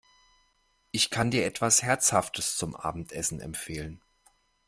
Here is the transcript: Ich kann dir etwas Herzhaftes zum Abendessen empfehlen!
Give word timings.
Ich 0.89 1.11
kann 1.11 1.29
dir 1.29 1.45
etwas 1.45 1.83
Herzhaftes 1.83 2.55
zum 2.57 2.75
Abendessen 2.75 3.39
empfehlen! 3.39 4.01